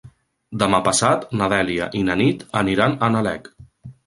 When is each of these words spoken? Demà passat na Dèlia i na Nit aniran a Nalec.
Demà 0.61 0.79
passat 0.87 1.27
na 1.41 1.49
Dèlia 1.55 1.89
i 2.01 2.01
na 2.09 2.17
Nit 2.23 2.43
aniran 2.63 2.97
a 3.09 3.13
Nalec. 3.17 3.53